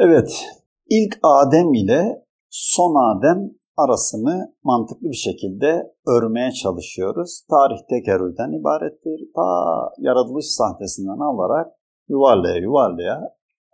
Evet, 0.00 0.44
ilk 0.90 1.18
Adem 1.22 1.74
ile 1.74 2.24
son 2.50 2.94
Adem 2.94 3.50
arasını 3.76 4.54
mantıklı 4.64 5.10
bir 5.10 5.16
şekilde 5.16 5.94
örmeye 6.06 6.52
çalışıyoruz. 6.52 7.42
Tarih 7.50 7.80
tekerrürden 7.90 8.60
ibarettir. 8.60 9.20
Ta 9.36 9.48
yaratılış 9.98 10.46
sahtesinden 10.46 11.18
alarak 11.30 11.66
yuvarlaya 12.08 12.56
yuvarlaya 12.56 13.20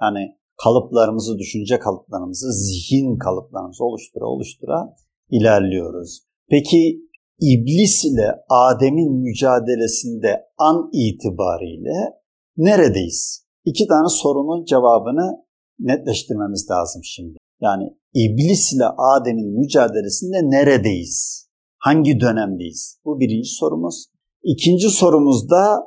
yani 0.03 0.39
kalıplarımızı, 0.63 1.39
düşünce 1.39 1.79
kalıplarımızı, 1.79 2.53
zihin 2.53 3.19
kalıplarımızı 3.19 3.85
oluştura 3.85 4.27
oluştura 4.27 4.95
ilerliyoruz. 5.31 6.21
Peki 6.51 7.01
İblis 7.41 8.05
ile 8.05 8.35
Adem'in 8.49 9.13
mücadelesinde 9.13 10.45
an 10.59 10.91
itibariyle 10.93 11.97
neredeyiz? 12.57 13.47
İki 13.65 13.87
tane 13.87 14.09
sorunun 14.09 14.65
cevabını 14.65 15.45
netleştirmemiz 15.79 16.71
lazım 16.71 17.03
şimdi. 17.05 17.37
Yani 17.61 17.85
İblis 18.15 18.73
ile 18.73 18.85
Adem'in 18.85 19.59
mücadelesinde 19.59 20.37
neredeyiz? 20.43 21.49
Hangi 21.79 22.21
dönemdeyiz? 22.21 22.99
Bu 23.05 23.21
birinci 23.21 23.49
sorumuz. 23.49 24.07
İkinci 24.43 24.89
sorumuzda 24.89 25.81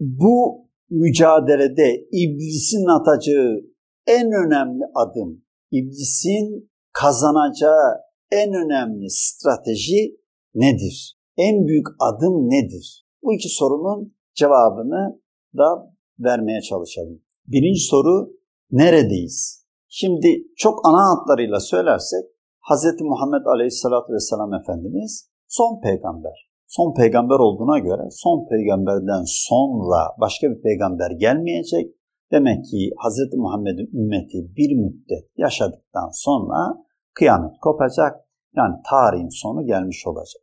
bu 0.00 0.68
mücadelede 0.90 2.06
İblis'in 2.12 2.86
atacağı 3.00 3.74
en 4.06 4.26
önemli 4.26 4.84
adım, 4.94 5.44
İblis'in 5.70 6.70
kazanacağı 6.92 8.00
en 8.32 8.52
önemli 8.52 9.10
strateji 9.10 10.16
nedir? 10.54 11.18
En 11.36 11.66
büyük 11.66 11.86
adım 12.00 12.50
nedir? 12.50 13.06
Bu 13.22 13.34
iki 13.34 13.48
sorunun 13.48 14.14
cevabını 14.34 15.20
da 15.56 15.94
vermeye 16.18 16.60
çalışalım. 16.60 17.22
Birinci 17.46 17.80
soru 17.80 18.30
neredeyiz? 18.78 19.66
Şimdi 19.88 20.28
çok 20.56 20.86
ana 20.86 21.02
hatlarıyla 21.10 21.60
söylersek 21.60 22.24
Hz. 22.70 23.00
Muhammed 23.00 23.44
Aleyhisselatü 23.46 24.12
Vesselam 24.12 24.54
Efendimiz 24.54 25.30
son 25.48 25.80
peygamber. 25.80 26.50
Son 26.66 26.94
peygamber 26.94 27.38
olduğuna 27.38 27.78
göre 27.78 28.02
son 28.10 28.48
peygamberden 28.50 29.22
sonra 29.26 30.00
başka 30.20 30.50
bir 30.50 30.62
peygamber 30.62 31.10
gelmeyecek. 31.10 31.94
Demek 32.32 32.64
ki 32.64 32.90
Hz. 33.04 33.18
Muhammed'in 33.36 33.98
ümmeti 33.98 34.38
bir 34.56 34.76
müddet 34.76 35.30
yaşadıktan 35.36 36.08
sonra 36.12 36.84
kıyamet 37.14 37.52
kopacak. 37.60 38.14
Yani 38.56 38.74
tarihin 38.90 39.28
sonu 39.28 39.66
gelmiş 39.66 40.06
olacak. 40.06 40.42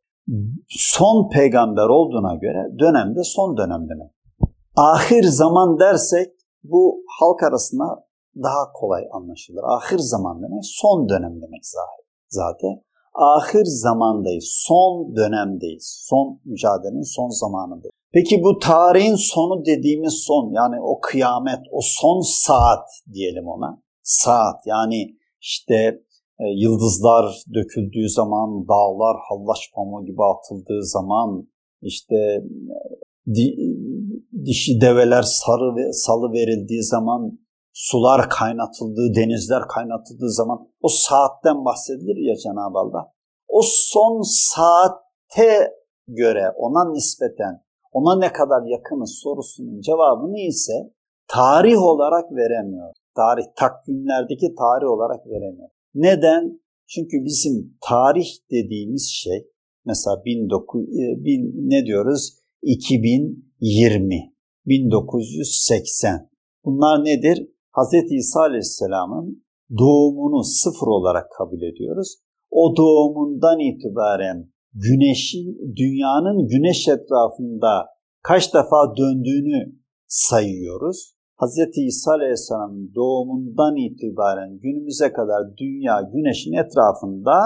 Son 0.70 1.30
peygamber 1.30 1.88
olduğuna 1.90 2.36
göre 2.36 2.80
dönemde 2.80 3.24
son 3.24 3.58
dönem 3.58 3.90
demek. 3.90 4.12
Ahir 4.76 5.24
zaman 5.24 5.80
dersek 5.80 6.32
bu 6.64 7.04
halk 7.20 7.44
arasında 7.44 7.84
daha 8.36 8.72
kolay 8.74 9.04
anlaşılır. 9.12 9.64
Ahir 9.64 10.00
zaman 10.00 10.42
demek 10.44 10.64
son 10.64 11.10
dönem 11.10 11.42
demek 11.42 11.62
zaten. 12.30 12.84
Ahir 13.14 13.66
zamandayız, 13.66 14.46
son 14.68 15.16
dönemdeyiz. 15.16 16.06
Son 16.10 16.42
mücadelenin 16.46 17.16
son 17.16 17.30
zamanındayız. 17.30 17.92
Peki 18.14 18.44
bu 18.44 18.60
tarihin 18.60 19.16
sonu 19.16 19.66
dediğimiz 19.66 20.14
son 20.14 20.52
yani 20.54 20.82
o 20.82 21.00
kıyamet, 21.00 21.60
o 21.72 21.80
son 21.82 22.22
saat 22.22 22.88
diyelim 23.14 23.48
ona. 23.48 23.82
Saat 24.04 24.68
yani 24.68 25.16
işte 25.42 26.02
e, 26.40 26.46
yıldızlar 26.56 27.44
döküldüğü 27.54 28.10
zaman, 28.10 28.68
dağlar 28.68 29.18
hallaç 29.30 29.72
pamuğu 29.76 30.06
gibi 30.06 30.24
atıldığı 30.24 30.84
zaman, 30.84 31.48
işte 31.82 32.16
e, 32.16 33.34
di, 33.36 33.56
dişi 34.46 34.82
develer 34.82 35.22
sarı 35.22 35.76
ve 35.76 35.94
salı 35.94 36.32
verildiği 36.32 36.84
zaman 36.84 37.40
sular 37.82 38.30
kaynatıldığı, 38.30 39.16
denizler 39.16 39.64
kaynatıldığı 39.76 40.32
zaman 40.32 40.68
o 40.82 40.88
saatten 40.88 41.66
bahsedilir 41.66 42.18
ya 42.30 42.36
Cenab-ı 42.36 42.78
Allah. 42.78 43.14
O 43.48 43.62
son 43.64 44.22
saatte 44.22 45.72
göre 46.08 46.54
ona 46.58 46.92
nispeten 46.92 47.64
ona 47.92 48.20
ne 48.20 48.34
kadar 48.34 48.62
yakınız 48.66 49.20
sorusunun 49.24 49.82
cevabını 49.82 50.40
ise 50.40 50.74
tarih 51.28 51.82
olarak 51.82 52.32
veremiyor. 52.32 52.94
Tarih 53.16 53.46
takvimlerdeki 53.56 54.56
tarih 54.56 54.88
olarak 54.88 55.28
veremiyor. 55.28 55.70
Neden? 55.94 56.62
Çünkü 56.88 57.18
bizim 57.26 57.78
tarih 57.82 58.28
dediğimiz 58.52 59.10
şey 59.10 59.48
mesela 59.86 60.16
19 60.16 60.82
bin, 61.26 61.70
ne 61.70 61.86
diyoruz? 61.86 62.38
2020, 62.62 64.34
1980. 64.66 66.30
Bunlar 66.66 67.06
nedir? 67.06 67.48
Hz. 67.78 68.12
İsa 68.12 68.40
Aleyhisselam'ın 68.40 69.44
doğumunu 69.78 70.44
sıfır 70.44 70.88
olarak 70.88 71.32
kabul 71.38 71.62
ediyoruz. 71.62 72.18
O 72.52 72.78
doğumundan 72.78 73.60
itibaren 73.60 74.52
güneşin, 74.74 75.76
dünyanın 75.76 76.48
güneş 76.48 76.88
etrafında 76.88 77.88
kaç 78.24 78.54
defa 78.54 78.96
döndüğünü 78.98 79.76
sayıyoruz. 80.08 81.16
Hz. 81.42 81.58
İsa 81.76 82.12
Aleyhisselam'ın 82.12 82.92
doğumundan 82.96 83.76
itibaren 83.76 84.60
günümüze 84.60 85.14
kadar 85.14 85.58
dünya 85.58 86.02
güneşin 86.14 86.54
etrafında 86.54 87.42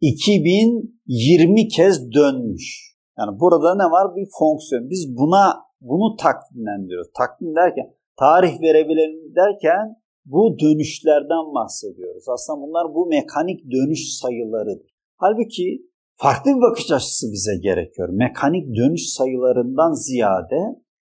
2020 0.00 1.68
kez 1.68 2.12
dönmüş. 2.12 2.96
Yani 3.18 3.40
burada 3.40 3.74
ne 3.74 3.84
var? 3.84 4.16
Bir 4.16 4.28
fonksiyon. 4.38 4.90
Biz 4.90 5.16
buna 5.16 5.70
bunu 5.80 6.16
takvimlendiriyoruz. 6.16 7.10
Takvim 7.18 7.54
derken 7.56 7.94
tarih 8.20 8.60
verebilelim 8.60 9.34
derken 9.34 9.96
bu 10.24 10.56
dönüşlerden 10.62 11.44
bahsediyoruz. 11.54 12.24
Aslında 12.28 12.60
bunlar 12.62 12.94
bu 12.94 13.06
mekanik 13.06 13.60
dönüş 13.72 14.02
sayılarıdır. 14.20 14.90
Halbuki 15.16 15.82
farklı 16.14 16.50
bir 16.50 16.62
bakış 16.70 16.90
açısı 16.90 17.26
bize 17.32 17.56
gerekiyor. 17.62 18.08
Mekanik 18.12 18.76
dönüş 18.76 19.04
sayılarından 19.16 19.92
ziyade 19.92 20.60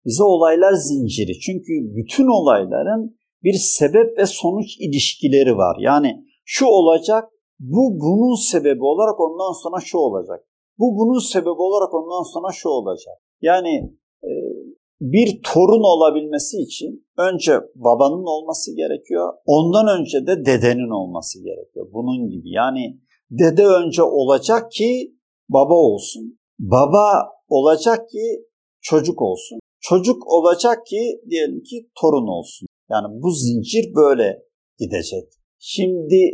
bize 0.06 0.24
olaylar 0.24 0.74
zinciri. 0.74 1.40
Çünkü 1.40 1.74
bütün 1.96 2.28
olayların 2.28 3.18
bir 3.44 3.54
sebep 3.54 4.18
ve 4.18 4.26
sonuç 4.26 4.78
ilişkileri 4.80 5.58
var. 5.58 5.78
Yani 5.80 6.26
şu 6.46 6.66
olacak, 6.66 7.30
bu 7.60 8.00
bunun 8.00 8.36
sebebi 8.36 8.84
olarak 8.84 9.20
ondan 9.20 9.54
sonra 9.64 9.80
şu 9.80 9.98
olacak. 9.98 10.40
Bu 10.80 10.86
bunun 10.98 11.20
sebebi 11.20 11.62
olarak 11.68 11.94
ondan 11.94 12.34
sonra 12.34 12.52
şu 12.54 12.70
olacak. 12.70 13.16
Yani 13.42 13.94
e, 14.24 14.32
bir 15.02 15.42
torun 15.44 15.84
olabilmesi 15.84 16.58
için 16.58 17.08
önce 17.18 17.54
babanın 17.76 18.26
olması 18.26 18.76
gerekiyor. 18.76 19.34
Ondan 19.46 20.00
önce 20.00 20.28
de 20.28 20.46
dedenin 20.46 20.90
olması 20.90 21.44
gerekiyor. 21.44 21.88
Bunun 21.94 22.30
gibi. 22.30 22.50
Yani 22.52 23.00
dede 23.32 23.66
önce 23.66 24.04
olacak 24.04 24.72
ki 24.72 25.16
baba 25.50 25.74
olsun. 25.74 26.40
Baba 26.60 27.30
olacak 27.50 28.10
ki 28.10 28.46
çocuk 28.82 29.22
olsun. 29.22 29.60
Çocuk 29.80 30.28
olacak 30.28 30.86
ki 30.86 31.22
diyelim 31.30 31.64
ki 31.64 31.90
torun 32.02 32.28
olsun. 32.28 32.68
Yani 32.90 33.08
bu 33.22 33.32
zincir 33.32 33.96
böyle 33.96 34.44
gidecek. 34.80 35.24
Şimdi 35.60 36.32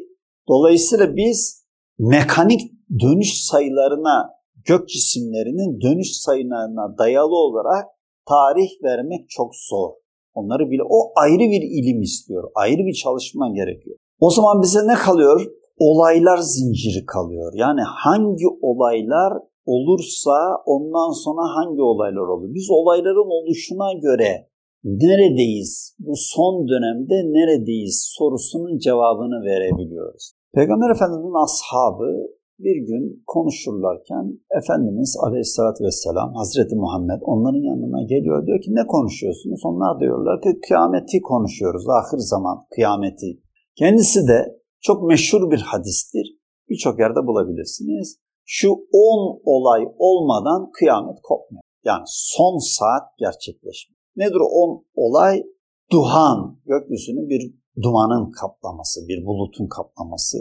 dolayısıyla 0.48 1.16
biz 1.16 1.66
mekanik 2.00 2.62
dönüş 3.00 3.44
sayılarına, 3.44 4.30
gök 4.66 4.90
cisimlerinin 4.90 5.82
dönüş 5.82 6.12
sayılarına 6.12 6.98
dayalı 6.98 7.36
olarak 7.36 7.86
tarih 8.28 8.70
vermek 8.84 9.30
çok 9.30 9.56
zor. 9.70 9.90
Onları 10.34 10.72
bile 10.72 10.84
o 10.90 11.12
ayrı 11.16 11.46
bir 11.54 11.62
ilim 11.62 12.02
istiyor. 12.02 12.44
Ayrı 12.56 12.86
bir 12.86 12.94
çalışma 12.94 13.50
gerekiyor. 13.50 13.98
O 14.20 14.30
zaman 14.30 14.62
bize 14.62 14.88
ne 14.88 14.94
kalıyor? 14.94 15.46
Olaylar 15.80 16.38
zinciri 16.38 17.06
kalıyor. 17.06 17.54
Yani 17.56 17.82
hangi 17.82 18.48
olaylar 18.62 19.34
olursa 19.66 20.38
ondan 20.66 21.12
sonra 21.24 21.44
hangi 21.58 21.82
olaylar 21.82 22.28
olur? 22.34 22.54
Biz 22.54 22.68
olayların 22.72 23.30
oluşuna 23.38 23.94
göre 23.94 24.48
neredeyiz? 24.84 25.96
Bu 26.00 26.14
son 26.16 26.68
dönemde 26.68 27.16
neredeyiz 27.38 28.14
sorusunun 28.18 28.78
cevabını 28.78 29.46
verebiliyoruz. 29.46 30.34
Peygamber 30.54 30.90
Efendimiz'in 30.96 31.44
ashabı 31.46 32.12
bir 32.60 32.88
gün 32.88 33.24
konuşurlarken 33.28 34.40
Efendimiz 34.60 35.18
Aleyhisselatü 35.24 35.84
Vesselam 35.84 36.34
Hazreti 36.34 36.76
Muhammed 36.76 37.22
onların 37.22 37.64
yanına 37.72 38.04
geliyor. 38.04 38.46
Diyor 38.48 38.62
ki 38.62 38.76
ne 38.76 38.88
konuşuyorsunuz? 38.88 39.62
Onlar 39.66 40.00
diyorlar 40.00 40.42
ki 40.42 40.60
kıyameti 40.68 41.22
konuşuyoruz. 41.22 41.90
Ahir 41.90 42.18
zaman 42.18 42.58
kıyameti. 42.76 43.42
Kendisi 43.76 44.28
de 44.28 44.60
çok 44.82 45.04
meşhur 45.04 45.52
bir 45.52 45.62
hadistir. 45.62 46.26
Birçok 46.70 47.00
yerde 47.00 47.28
bulabilirsiniz. 47.28 48.20
Şu 48.46 48.70
10 48.94 49.42
olay 49.46 49.82
olmadan 49.98 50.72
kıyamet 50.72 51.18
kopmuyor. 51.24 51.64
Yani 51.86 52.04
son 52.06 52.58
saat 52.58 53.04
gerçekleşmiyor. 53.18 54.00
Nedir 54.16 54.40
o 54.42 54.46
10 54.46 54.86
olay? 54.96 55.44
Duhan, 55.92 56.60
gökyüzünü 56.66 57.30
bir 57.30 57.54
dumanın 57.84 58.32
kaplaması, 58.32 59.08
bir 59.08 59.26
bulutun 59.26 59.68
kaplaması. 59.68 60.38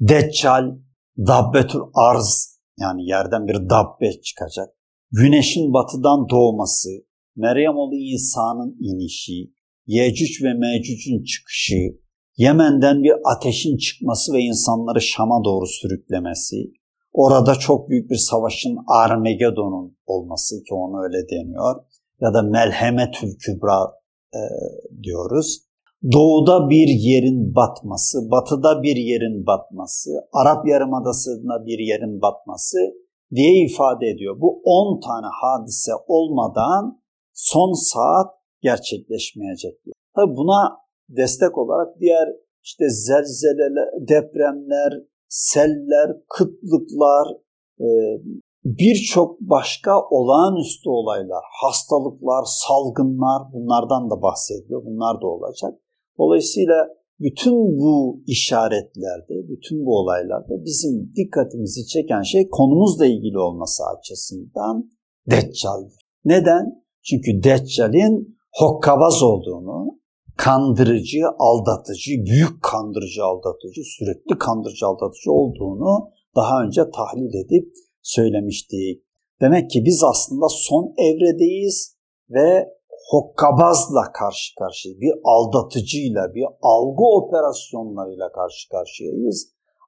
Deccal, 0.00 0.78
dabbetül 1.18 1.80
arz 1.94 2.60
yani 2.78 3.08
yerden 3.08 3.46
bir 3.46 3.54
dabbe 3.54 4.20
çıkacak. 4.20 4.68
Güneşin 5.10 5.72
batıdan 5.72 6.28
doğması, 6.28 6.88
Meryem 7.36 7.76
oğlu 7.76 7.94
İsa'nın 7.94 8.76
inişi, 8.80 9.52
Yecüc 9.86 10.44
ve 10.44 10.54
Mecüc'ün 10.54 11.24
çıkışı, 11.24 12.02
Yemen'den 12.36 13.02
bir 13.02 13.12
ateşin 13.24 13.76
çıkması 13.76 14.32
ve 14.32 14.40
insanları 14.40 15.00
Şam'a 15.00 15.44
doğru 15.44 15.66
sürüklemesi, 15.66 16.56
orada 17.12 17.54
çok 17.54 17.88
büyük 17.88 18.10
bir 18.10 18.16
savaşın 18.16 18.76
Armagedon'un 18.86 19.96
olması 20.06 20.62
ki 20.62 20.74
onu 20.74 21.04
öyle 21.04 21.28
deniyor 21.28 21.84
ya 22.20 22.34
da 22.34 22.42
Melhemetül 22.42 23.28
Kübra 23.38 23.80
e, 24.34 24.40
diyoruz. 25.02 25.71
Doğuda 26.12 26.70
bir 26.70 26.88
yerin 26.88 27.54
batması, 27.54 28.30
batıda 28.30 28.82
bir 28.82 28.96
yerin 28.96 29.46
batması, 29.46 30.10
Arap 30.32 30.66
Yarımadası'nda 30.66 31.66
bir 31.66 31.78
yerin 31.78 32.20
batması 32.22 32.78
diye 33.34 33.64
ifade 33.64 34.06
ediyor. 34.06 34.40
Bu 34.40 34.62
10 34.64 35.00
tane 35.00 35.26
hadise 35.42 35.92
olmadan 36.06 37.02
son 37.32 37.72
saat 37.72 38.30
gerçekleşmeyecek 38.62 39.84
diyor. 39.84 39.94
Tabi 40.16 40.36
buna 40.36 40.78
destek 41.08 41.58
olarak 41.58 42.00
diğer 42.00 42.28
işte 42.62 42.84
zelzeleler, 42.88 43.88
depremler, 44.08 44.92
seller, 45.28 46.10
kıtlıklar, 46.28 47.26
e, 47.80 47.86
birçok 48.64 49.40
başka 49.40 50.00
olağanüstü 50.10 50.88
olaylar, 50.90 51.44
hastalıklar, 51.62 52.44
salgınlar 52.44 53.42
bunlardan 53.52 54.10
da 54.10 54.22
bahsediyor. 54.22 54.84
Bunlar 54.84 55.20
da 55.22 55.26
olacak. 55.26 55.74
Dolayısıyla 56.18 56.88
bütün 57.20 57.78
bu 57.78 58.22
işaretlerde, 58.26 59.48
bütün 59.48 59.86
bu 59.86 59.98
olaylarda 59.98 60.64
bizim 60.64 61.12
dikkatimizi 61.16 61.86
çeken 61.86 62.22
şey 62.22 62.48
konumuzla 62.48 63.06
ilgili 63.06 63.38
olması 63.38 63.82
açısından 63.98 64.90
Deccal'dir. 65.30 66.02
Neden? 66.24 66.82
Çünkü 67.02 67.42
Deccal'in 67.42 68.38
hokkabaz 68.52 69.22
olduğunu, 69.22 69.98
kandırıcı, 70.36 71.20
aldatıcı, 71.38 72.12
büyük 72.26 72.62
kandırıcı, 72.62 73.24
aldatıcı, 73.24 73.82
sürekli 73.84 74.38
kandırıcı, 74.38 74.86
aldatıcı 74.86 75.32
olduğunu 75.32 76.10
daha 76.36 76.62
önce 76.64 76.82
tahlil 76.94 77.34
edip 77.44 77.72
söylemiştik. 78.02 79.02
Demek 79.40 79.70
ki 79.70 79.82
biz 79.84 80.04
aslında 80.04 80.46
son 80.48 80.94
evredeyiz 80.98 81.96
ve 82.30 82.68
hokkabazla 83.12 84.02
karşı 84.20 84.54
karşıyayız. 84.58 85.00
Bir 85.00 85.14
aldatıcıyla, 85.24 86.34
bir 86.34 86.46
algı 86.62 87.04
operasyonlarıyla 87.20 88.32
karşı 88.32 88.68
karşıyayız. 88.68 89.38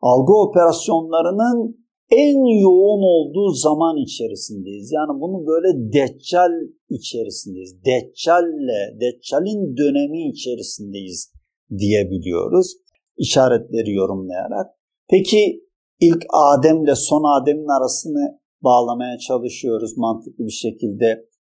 Algı 0.02 0.32
operasyonlarının 0.46 1.84
en 2.10 2.60
yoğun 2.60 3.02
olduğu 3.14 3.50
zaman 3.66 3.96
içerisindeyiz. 3.96 4.92
Yani 4.92 5.20
bunu 5.20 5.46
böyle 5.46 5.68
deccal 5.92 6.54
içerisindeyiz. 6.90 7.84
Deccalle, 7.84 8.82
deccalin 9.00 9.76
dönemi 9.76 10.28
içerisindeyiz 10.28 11.32
diyebiliyoruz. 11.78 12.76
İşaretleri 13.16 13.92
yorumlayarak. 13.92 14.66
Peki 15.10 15.60
ilk 16.00 16.22
Adem'le 16.32 16.94
son 16.94 17.40
Adem'in 17.40 17.80
arasını 17.80 18.40
bağlamaya 18.62 19.18
çalışıyoruz 19.18 19.96
mantıklı 19.96 20.44
bir 20.44 20.58
şekilde. 20.66 21.33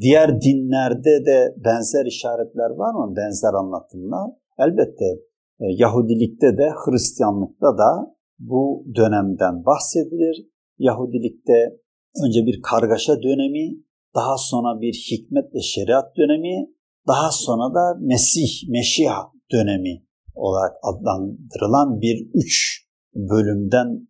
Diğer 0.00 0.40
dinlerde 0.40 1.26
de 1.26 1.54
benzer 1.64 2.06
işaretler 2.06 2.70
var 2.70 2.94
mı? 2.94 3.16
Benzer 3.16 3.54
anlatımlar. 3.54 4.30
Elbette 4.58 5.04
e, 5.60 5.64
Yahudilikte 5.68 6.58
de 6.58 6.70
Hristiyanlıkta 6.84 7.78
da 7.78 8.16
bu 8.38 8.84
dönemden 8.96 9.64
bahsedilir. 9.66 10.46
Yahudilikte 10.78 11.76
önce 12.24 12.46
bir 12.46 12.62
kargaşa 12.62 13.22
dönemi, 13.22 13.82
daha 14.14 14.36
sonra 14.38 14.80
bir 14.80 14.92
hikmet 15.10 15.54
ve 15.54 15.60
şeriat 15.60 16.16
dönemi, 16.16 16.70
daha 17.08 17.30
sonra 17.30 17.74
da 17.74 17.98
Mesih, 18.00 18.68
Meşiha 18.68 19.32
dönemi 19.52 20.04
olarak 20.34 20.72
adlandırılan 20.82 22.00
bir 22.00 22.30
üç 22.34 22.86
bölümden 23.14 24.08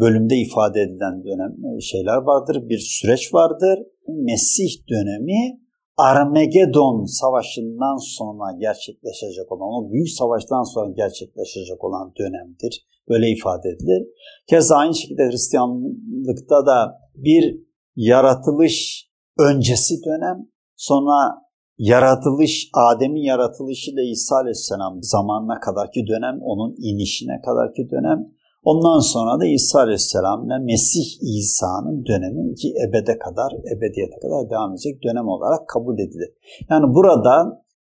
bölümde 0.00 0.36
ifade 0.36 0.80
edilen 0.80 1.24
dönem 1.24 1.80
şeyler 1.80 2.16
vardır, 2.16 2.68
bir 2.68 2.78
süreç 2.78 3.34
vardır. 3.34 3.78
Mesih 4.08 4.88
dönemi 4.90 5.60
Armagedon 5.96 7.04
savaşından 7.04 7.96
sonra 7.96 8.58
gerçekleşecek 8.58 9.52
olan, 9.52 9.68
o 9.68 9.92
büyük 9.92 10.08
savaştan 10.08 10.62
sonra 10.62 10.92
gerçekleşecek 10.96 11.84
olan 11.84 12.12
dönemdir. 12.18 12.86
Böyle 13.08 13.30
ifade 13.30 13.68
edilir. 13.68 14.08
Keza 14.46 14.76
aynı 14.76 14.94
şekilde 14.94 15.22
Hristiyanlıkta 15.22 16.66
da 16.66 16.98
bir 17.14 17.60
yaratılış 17.96 19.08
öncesi 19.38 19.94
dönem, 20.04 20.48
sonra 20.76 21.46
yaratılış, 21.78 22.70
Adem'in 22.74 23.22
yaratılışıyla 23.22 24.02
İsa 24.02 24.36
Aleyhisselam 24.36 24.98
zamanına 25.02 25.60
kadarki 25.60 26.06
dönem, 26.06 26.38
onun 26.42 26.74
inişine 26.78 27.40
kadarki 27.44 27.90
dönem, 27.90 28.35
ondan 28.70 29.00
sonra 29.12 29.40
da 29.40 29.46
İsa 29.46 29.78
Aleyhisselam 29.78 30.46
ile 30.46 30.58
Mesih 30.70 31.08
İsa'nın 31.38 31.98
dönemi 32.10 32.54
ki 32.54 32.68
ebede 32.84 33.18
kadar, 33.18 33.50
ebediyete 33.72 34.18
kadar 34.22 34.50
devam 34.52 34.70
edecek 34.72 35.02
dönem 35.06 35.28
olarak 35.34 35.68
kabul 35.68 35.98
edilir. 36.04 36.30
Yani 36.70 36.86
burada 36.96 37.34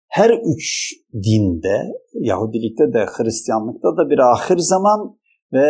her 0.08 0.30
üç 0.54 0.66
dinde, 1.14 1.76
Yahudilikte 2.30 2.92
de 2.92 3.02
Hristiyanlıkta 3.14 3.88
da 3.98 4.10
bir 4.10 4.18
ahir 4.18 4.58
zaman 4.58 5.00
ve 5.52 5.66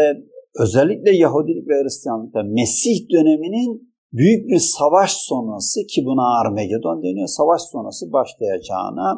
özellikle 0.62 1.10
Yahudilik 1.16 1.68
ve 1.68 1.74
Hristiyanlıkta 1.82 2.42
Mesih 2.42 2.98
döneminin 3.14 3.70
büyük 4.12 4.48
bir 4.50 4.58
savaş 4.58 5.12
sonrası 5.12 5.80
ki 5.92 6.00
buna 6.04 6.40
Armagedon 6.40 7.02
deniyor, 7.02 7.28
savaş 7.28 7.60
sonrası 7.72 8.12
başlayacağına 8.12 9.08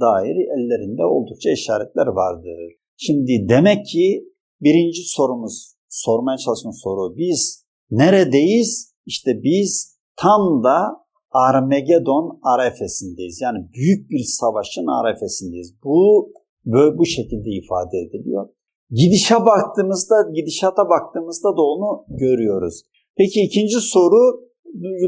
dair 0.00 0.36
ellerinde 0.56 1.04
oldukça 1.04 1.50
işaretler 1.50 2.06
vardır. 2.06 2.58
Şimdi 2.96 3.32
demek 3.48 3.86
ki 3.86 4.35
birinci 4.60 5.02
sorumuz, 5.02 5.74
sormaya 5.88 6.38
çalıştığım 6.38 6.72
soru 6.72 7.16
biz 7.16 7.64
neredeyiz? 7.90 8.94
İşte 9.06 9.30
biz 9.42 9.98
tam 10.16 10.64
da 10.64 11.06
Armagedon 11.30 12.40
arefesindeyiz. 12.42 13.40
Yani 13.40 13.58
büyük 13.74 14.10
bir 14.10 14.22
savaşın 14.24 14.86
arefesindeyiz. 14.86 15.74
Bu 15.84 16.32
böyle 16.64 16.98
bu 16.98 17.04
şekilde 17.04 17.50
ifade 17.50 17.98
ediliyor. 17.98 18.48
Gidişe 18.90 19.34
baktığımızda, 19.34 20.14
gidişata 20.34 20.88
baktığımızda 20.88 21.48
da 21.48 21.62
onu 21.62 22.04
görüyoruz. 22.08 22.82
Peki 23.16 23.40
ikinci 23.40 23.80
soru 23.80 24.46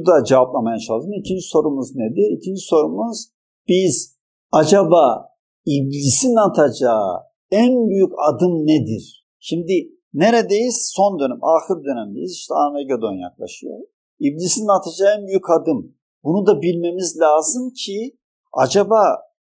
da 0.07 0.25
cevaplamaya 0.25 0.79
çalışalım. 0.79 1.13
İkinci 1.13 1.43
sorumuz 1.43 1.97
nedir? 1.97 2.37
İkinci 2.39 2.61
sorumuz 2.61 3.29
biz 3.69 4.19
acaba 4.53 5.29
iblisin 5.67 6.37
atacağı 6.37 7.11
en 7.51 7.89
büyük 7.89 8.13
adım 8.29 8.67
nedir? 8.67 9.28
Şimdi 9.49 9.75
neredeyiz? 10.15 10.77
Son 10.97 11.19
dönem, 11.21 11.41
ahir 11.55 11.85
dönemdeyiz. 11.85 12.33
İşte 12.33 12.55
Armageddon 12.55 13.17
yaklaşıyor. 13.27 13.79
İblisin 14.21 14.69
atacağı 14.77 15.15
en 15.19 15.27
büyük 15.27 15.51
adım 15.51 15.97
bunu 16.25 16.47
da 16.47 16.63
bilmemiz 16.63 17.21
lazım 17.21 17.71
ki 17.71 18.17
acaba 18.53 19.01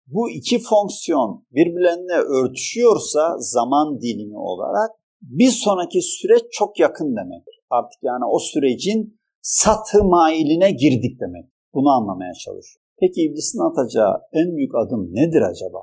bu 0.06 0.30
iki 0.30 0.58
fonksiyon 0.58 1.46
birbirlerine 1.50 2.18
örtüşüyorsa 2.38 3.36
zaman 3.38 4.00
dilimi 4.00 4.38
olarak 4.38 4.90
bir 5.22 5.50
sonraki 5.50 6.02
süreç 6.02 6.42
çok 6.50 6.78
yakın 6.78 7.16
demek. 7.16 7.44
Artık 7.70 8.02
yani 8.02 8.24
o 8.24 8.38
sürecin 8.38 9.20
satı 9.42 10.04
mailine 10.04 10.70
girdik 10.70 11.20
demek. 11.20 11.46
Bunu 11.74 11.90
anlamaya 11.90 12.34
çalışıyor. 12.34 12.84
Peki 13.00 13.22
iblisin 13.22 13.60
atacağı 13.70 14.14
en 14.32 14.56
büyük 14.56 14.74
adım 14.74 15.14
nedir 15.14 15.42
acaba? 15.42 15.78